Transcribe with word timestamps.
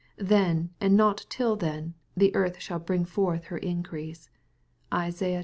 Then, 0.17 0.71
and 0.81 0.97
not 0.97 1.27
till 1.29 1.55
then, 1.55 1.93
the 2.17 2.33
earth 2.33 2.59
shall 2.59 2.79
bring 2.79 3.05
forth 3.05 3.43
her 3.53 3.59
increase. 3.59 4.31
(Isai. 4.91 5.37